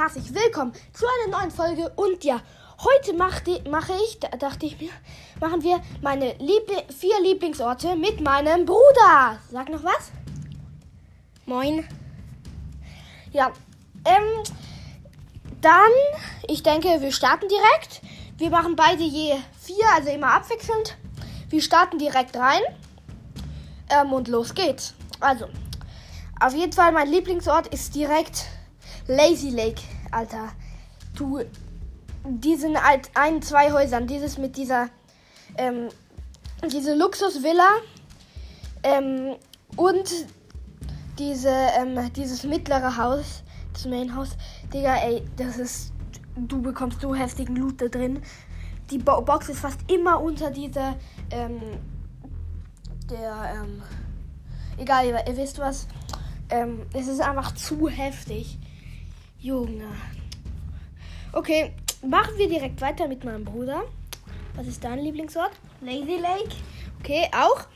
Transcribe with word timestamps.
herzlich 0.00 0.34
willkommen 0.34 0.72
zu 0.94 1.04
einer 1.04 1.38
neuen 1.38 1.50
Folge. 1.50 1.92
Und 1.94 2.24
ja, 2.24 2.40
heute 2.82 3.12
mache 3.12 3.60
mach 3.68 3.86
ich, 3.90 4.18
da 4.18 4.28
dachte 4.28 4.64
ich 4.64 4.80
mir, 4.80 4.88
machen 5.40 5.62
wir 5.62 5.78
meine 6.00 6.32
Liebli 6.38 6.82
vier 6.98 7.20
Lieblingsorte 7.20 7.96
mit 7.96 8.18
meinem 8.22 8.64
Bruder. 8.64 9.38
Sag 9.50 9.68
noch 9.68 9.84
was? 9.84 10.10
Moin. 11.44 11.86
Ja, 13.32 13.52
ähm, 14.06 14.42
dann, 15.60 15.92
ich 16.48 16.62
denke, 16.62 17.02
wir 17.02 17.12
starten 17.12 17.48
direkt. 17.48 18.00
Wir 18.38 18.48
machen 18.48 18.76
beide 18.76 19.02
je 19.02 19.34
vier, 19.60 19.84
also 19.94 20.08
immer 20.08 20.32
abwechselnd. 20.32 20.96
Wir 21.50 21.60
starten 21.60 21.98
direkt 21.98 22.38
rein. 22.38 22.62
Ähm, 23.90 24.14
und 24.14 24.28
los 24.28 24.54
geht's. 24.54 24.94
Also, 25.20 25.44
auf 26.40 26.54
jeden 26.54 26.72
Fall, 26.72 26.90
mein 26.90 27.10
Lieblingsort 27.10 27.66
ist 27.66 27.94
direkt 27.94 28.46
Lazy 29.06 29.50
Lake, 29.50 29.82
Alter. 30.10 30.48
Du, 31.14 31.40
die 32.24 32.56
sind 32.56 32.80
halt 32.82 33.10
ein, 33.14 33.42
zwei 33.42 33.72
Häusern. 33.72 34.06
Dieses 34.06 34.38
mit 34.38 34.56
dieser, 34.56 34.88
ähm, 35.56 35.88
diese 36.70 36.94
Luxusvilla, 36.94 37.68
ähm, 38.82 39.36
und 39.76 40.26
diese, 41.18 41.50
ähm, 41.50 42.12
dieses 42.14 42.44
mittlere 42.44 42.96
Haus, 42.96 43.42
das 43.72 43.86
Main 43.86 44.14
Haus, 44.14 44.36
Digga, 44.72 44.96
ey, 44.96 45.22
das 45.36 45.58
ist, 45.58 45.92
du 46.36 46.62
bekommst 46.62 47.00
so 47.00 47.14
heftigen 47.14 47.56
Loot 47.56 47.80
da 47.80 47.88
drin. 47.88 48.22
Die 48.90 48.98
Bo 48.98 49.20
Box 49.20 49.48
ist 49.50 49.60
fast 49.60 49.78
immer 49.90 50.20
unter 50.20 50.50
dieser, 50.50 50.96
ähm, 51.30 51.60
der, 53.08 53.52
ähm, 53.54 53.82
egal, 54.78 55.06
ihr, 55.06 55.26
ihr 55.26 55.36
wisst 55.36 55.58
was. 55.58 55.86
Ähm, 56.48 56.86
es 56.94 57.06
ist 57.06 57.20
einfach 57.20 57.54
zu 57.54 57.88
heftig. 57.88 58.58
Junge. 59.40 59.88
Okay, 61.32 61.72
machen 62.06 62.36
wir 62.36 62.46
direkt 62.46 62.80
weiter 62.82 63.08
mit 63.08 63.24
meinem 63.24 63.44
Bruder. 63.44 63.84
Was 64.54 64.66
ist 64.66 64.84
dein 64.84 64.98
Lieblingsort? 64.98 65.52
Lazy 65.80 66.16
Lake? 66.20 66.54
Okay, 66.98 67.26
auch. 67.32 67.66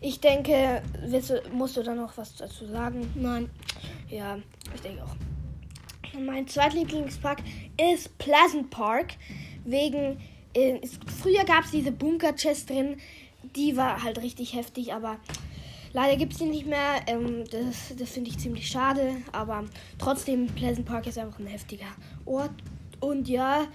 Ich 0.00 0.18
denke, 0.18 0.82
du, 1.00 1.42
musst 1.52 1.76
du 1.76 1.84
da 1.84 1.94
noch 1.94 2.16
was 2.16 2.34
dazu 2.34 2.66
sagen? 2.66 3.08
Nein. 3.14 3.48
Ja, 4.10 4.38
ich 4.74 4.80
denke 4.80 5.04
auch. 5.04 5.14
Mein 6.18 6.48
zweitlieblingspark 6.48 7.38
ist 7.92 8.18
Pleasant 8.18 8.70
Park. 8.70 9.14
Wegen, 9.64 10.18
äh, 10.54 10.80
es, 10.82 10.98
früher 11.22 11.44
gab 11.44 11.64
es 11.64 11.70
diese 11.70 11.92
Bunker-Chest 11.92 12.70
drin. 12.70 12.96
Die 13.54 13.76
war 13.76 14.02
halt 14.02 14.20
richtig 14.22 14.54
heftig, 14.54 14.92
aber 14.92 15.18
leider 15.92 16.16
gibt 16.16 16.32
es 16.32 16.38
die 16.38 16.44
nicht 16.44 16.66
mehr. 16.66 17.00
Ähm, 17.06 17.44
das 17.50 17.94
das 17.96 18.10
finde 18.10 18.30
ich 18.30 18.38
ziemlich 18.38 18.68
schade. 18.68 19.16
Aber 19.32 19.64
trotzdem, 19.98 20.46
Pleasant 20.46 20.86
Park 20.86 21.06
ist 21.06 21.18
einfach 21.18 21.38
ein 21.38 21.46
heftiger 21.46 21.86
Ort. 22.24 22.52
Und 23.00 23.28
ja, 23.28 23.66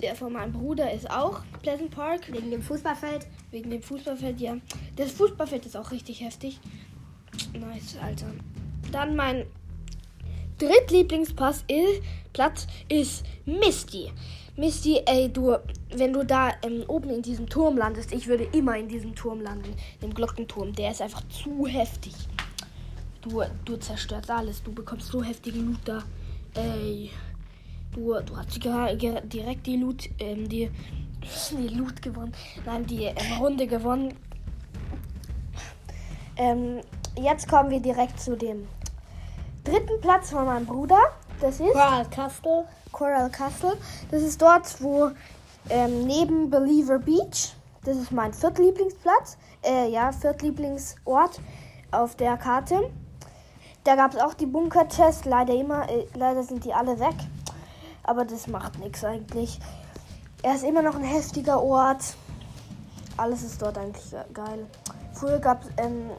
der 0.00 0.14
von 0.14 0.32
meinem 0.32 0.52
Bruder 0.52 0.92
ist 0.92 1.10
auch 1.10 1.42
Pleasant 1.62 1.90
Park. 1.90 2.32
Wegen 2.32 2.50
dem 2.50 2.62
Fußballfeld? 2.62 3.26
Wegen 3.50 3.70
dem 3.70 3.82
Fußballfeld, 3.82 4.40
ja. 4.40 4.56
Das 4.96 5.12
Fußballfeld 5.12 5.66
ist 5.66 5.76
auch 5.76 5.90
richtig 5.90 6.20
heftig. 6.22 6.58
Nice, 7.52 7.96
Alter. 8.02 8.26
Dann 8.92 9.14
mein 9.16 9.46
Drittlieblingsplatz 10.58 11.64
ist, 11.68 12.02
Platz 12.32 12.66
ist 12.88 13.24
Misty. 13.46 14.10
Misty, 14.60 15.00
ey, 15.06 15.32
du, 15.32 15.56
wenn 15.96 16.12
du 16.12 16.22
da 16.22 16.50
ähm, 16.62 16.84
oben 16.86 17.08
in 17.08 17.22
diesem 17.22 17.48
Turm 17.48 17.78
landest, 17.78 18.12
ich 18.12 18.26
würde 18.26 18.44
immer 18.52 18.76
in 18.76 18.88
diesem 18.88 19.14
Turm 19.14 19.40
landen, 19.40 19.74
dem 20.02 20.12
Glockenturm. 20.12 20.74
Der 20.74 20.90
ist 20.90 21.00
einfach 21.00 21.22
zu 21.28 21.66
heftig. 21.66 22.12
Du, 23.22 23.42
du 23.64 23.76
zerstörst 23.78 24.30
alles. 24.30 24.62
Du 24.62 24.70
bekommst 24.70 25.06
so 25.06 25.24
heftigen 25.24 25.66
Loot 25.66 25.80
da. 25.86 26.02
Ey. 26.52 27.10
Du, 27.94 28.12
du 28.20 28.36
hast 28.36 28.54
direkt 28.62 29.66
die 29.66 29.76
Loot, 29.78 30.10
ähm, 30.18 30.46
die, 30.46 30.70
die 31.52 31.68
Loot 31.68 32.02
gewonnen. 32.02 32.34
Nein, 32.66 32.84
die 32.84 33.04
ähm, 33.04 33.38
Runde 33.40 33.66
gewonnen. 33.66 34.12
Ähm, 36.36 36.82
jetzt 37.18 37.48
kommen 37.48 37.70
wir 37.70 37.80
direkt 37.80 38.20
zu 38.20 38.36
dem 38.36 38.68
dritten 39.64 40.02
Platz 40.02 40.30
von 40.32 40.44
meinem 40.44 40.66
Bruder. 40.66 41.00
Das 41.40 41.58
ist 41.60 41.72
Coral 41.72 42.04
Castle. 42.06 42.64
Coral 42.92 43.30
Castle. 43.30 43.76
Das 44.10 44.22
ist 44.22 44.40
dort, 44.42 44.82
wo 44.82 45.10
ähm, 45.68 46.06
neben 46.06 46.50
Believer 46.50 46.98
Beach. 46.98 47.54
Das 47.84 47.96
ist 47.96 48.12
mein 48.12 48.32
Viertlieblingsplatz. 48.34 49.38
Äh, 49.64 49.88
ja, 49.90 50.12
Viertlieblingsort 50.12 51.40
auf 51.92 52.14
der 52.16 52.36
Karte. 52.36 52.90
Da 53.84 53.96
gab 53.96 54.14
es 54.14 54.20
auch 54.20 54.34
die 54.34 54.46
Bunker-Tests. 54.46 55.24
Leider 55.24 55.54
immer, 55.54 55.88
äh, 55.88 56.06
leider 56.14 56.42
sind 56.42 56.64
die 56.64 56.74
alle 56.74 56.98
weg. 57.00 57.14
Aber 58.02 58.24
das 58.24 58.46
macht 58.46 58.78
nichts 58.78 59.04
eigentlich. 59.04 59.58
Er 60.42 60.54
ist 60.54 60.64
immer 60.64 60.82
noch 60.82 60.94
ein 60.96 61.04
heftiger 61.04 61.62
Ort. 61.62 62.16
Alles 63.16 63.42
ist 63.42 63.60
dort 63.60 63.78
eigentlich 63.78 64.10
ge- 64.10 64.20
geil. 64.32 64.66
Früher 65.12 65.38
gab 65.38 65.62
es 65.62 65.68
ähm, 65.78 66.10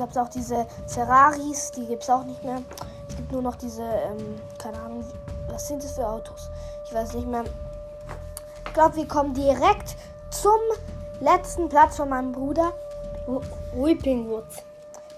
gab's 0.00 0.16
auch 0.16 0.28
diese 0.28 0.66
Ferraris, 0.86 1.70
die 1.72 1.86
gibt 1.86 2.02
es 2.02 2.10
auch 2.10 2.24
nicht 2.24 2.42
mehr. 2.42 2.62
Es 3.08 3.16
gibt 3.16 3.30
nur 3.32 3.42
noch 3.42 3.54
diese, 3.56 3.82
ähm, 3.82 4.40
keine 4.58 4.78
Ahnung, 4.80 5.04
was 5.48 5.68
sind 5.68 5.84
das 5.84 5.92
für 5.92 6.06
Autos? 6.08 6.48
Ich 6.86 6.94
weiß 6.94 7.14
nicht 7.14 7.28
mehr. 7.28 7.44
Ich 8.66 8.72
glaube, 8.72 8.96
wir 8.96 9.06
kommen 9.06 9.34
direkt 9.34 9.96
zum 10.30 10.58
letzten 11.20 11.68
Platz 11.68 11.96
von 11.96 12.08
meinem 12.08 12.32
Bruder. 12.32 12.72
Weeping 13.74 14.28
Woods. 14.28 14.62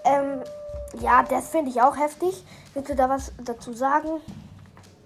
Ähm, 0.05 0.43
ja, 1.01 1.23
das 1.23 1.49
finde 1.49 1.71
ich 1.71 1.81
auch 1.81 1.97
heftig. 1.97 2.45
Willst 2.75 2.91
du 2.91 2.97
da 2.97 3.09
was 3.09 3.33
dazu 3.45 3.73
sagen? 3.73 4.21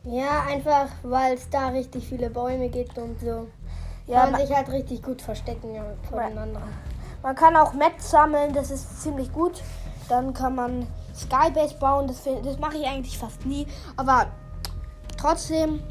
Ja, 0.04 0.42
einfach 0.48 0.86
weil 1.02 1.34
es 1.34 1.50
da 1.50 1.68
richtig 1.68 2.08
viele 2.08 2.30
Bäume 2.30 2.68
gibt 2.68 2.96
und 2.98 3.20
so. 3.20 3.46
Ja, 4.06 4.22
Kann 4.22 4.32
man 4.32 4.40
ma- 4.40 4.46
sich 4.46 4.56
halt 4.56 4.68
richtig 4.70 5.02
gut 5.02 5.20
verstecken 5.20 5.76
voneinander. 6.08 6.62
Man 7.26 7.34
kann 7.34 7.56
auch 7.56 7.72
Mets 7.72 8.12
sammeln, 8.12 8.54
das 8.54 8.70
ist 8.70 9.02
ziemlich 9.02 9.32
gut. 9.32 9.60
Dann 10.08 10.32
kann 10.32 10.54
man 10.54 10.86
Skybase 11.12 11.74
bauen, 11.76 12.06
das, 12.06 12.22
das 12.22 12.60
mache 12.60 12.76
ich 12.76 12.86
eigentlich 12.86 13.18
fast 13.18 13.44
nie. 13.44 13.66
Aber 13.96 14.30
trotzdem 15.18 15.82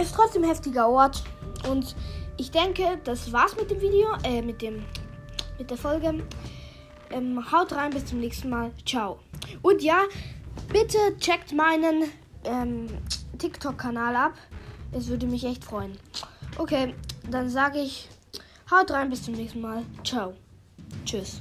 ist 0.00 0.14
trotzdem 0.14 0.44
ein 0.44 0.48
heftiger 0.48 0.88
Ort. 0.88 1.24
Und 1.68 1.94
ich 2.38 2.50
denke, 2.50 2.98
das 3.04 3.30
war's 3.30 3.54
mit 3.54 3.70
dem 3.70 3.82
Video, 3.82 4.06
äh, 4.24 4.40
mit 4.40 4.62
dem, 4.62 4.82
mit 5.58 5.70
der 5.70 5.76
Folge. 5.76 6.24
Ähm, 7.10 7.52
haut 7.52 7.74
rein, 7.74 7.90
bis 7.90 8.06
zum 8.06 8.20
nächsten 8.20 8.48
Mal. 8.48 8.70
Ciao. 8.86 9.18
Und 9.60 9.82
ja, 9.82 10.04
bitte 10.72 10.96
checkt 11.18 11.52
meinen 11.52 12.04
ähm, 12.44 12.86
TikTok-Kanal 13.36 14.16
ab. 14.16 14.32
Es 14.92 15.08
würde 15.08 15.26
mich 15.26 15.44
echt 15.44 15.64
freuen. 15.64 15.98
Okay, 16.56 16.94
dann 17.30 17.50
sage 17.50 17.80
ich, 17.80 18.08
haut 18.70 18.90
rein, 18.90 19.10
bis 19.10 19.22
zum 19.22 19.34
nächsten 19.34 19.60
Mal. 19.60 19.82
Ciao. 20.04 20.34
Tschüss. 21.04 21.40